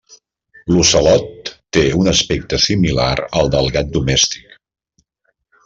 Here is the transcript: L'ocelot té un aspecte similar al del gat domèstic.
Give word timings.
L'ocelot 0.75 1.51
té 1.77 1.83
un 1.99 2.09
aspecte 2.13 2.61
similar 2.65 3.11
al 3.43 3.53
del 3.57 3.71
gat 3.77 3.93
domèstic. 3.99 4.59